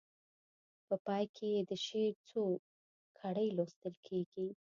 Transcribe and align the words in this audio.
په 0.87 0.95
پای 1.05 1.23
کې 1.35 1.47
یې 1.55 1.61
د 1.69 1.71
شعر 1.85 2.13
څو 2.29 2.43
کړۍ 3.19 3.47
لوستل 3.57 3.93
کیږي. 4.07 4.47